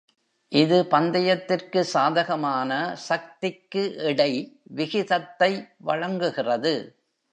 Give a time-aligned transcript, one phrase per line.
[0.51, 2.71] இது பந்தயத்திற்கு சாதகமான
[3.09, 4.31] சக்தி-க்கு-எடை
[4.71, 5.51] விகிதத்தை
[5.77, 6.73] வழங்குகிறது.